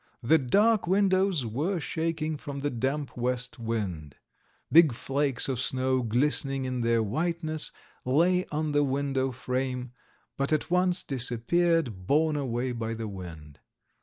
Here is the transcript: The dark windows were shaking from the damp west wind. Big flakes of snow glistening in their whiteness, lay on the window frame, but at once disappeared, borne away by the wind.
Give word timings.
The 0.23 0.39
dark 0.39 0.87
windows 0.87 1.45
were 1.45 1.79
shaking 1.79 2.35
from 2.35 2.61
the 2.61 2.71
damp 2.71 3.15
west 3.15 3.59
wind. 3.59 4.15
Big 4.71 4.93
flakes 4.93 5.47
of 5.47 5.59
snow 5.59 6.01
glistening 6.01 6.65
in 6.65 6.81
their 6.81 7.03
whiteness, 7.03 7.71
lay 8.03 8.47
on 8.47 8.71
the 8.71 8.83
window 8.83 9.31
frame, 9.31 9.91
but 10.37 10.51
at 10.51 10.71
once 10.71 11.03
disappeared, 11.03 12.07
borne 12.07 12.35
away 12.35 12.71
by 12.71 12.95
the 12.95 13.07
wind. 13.07 13.59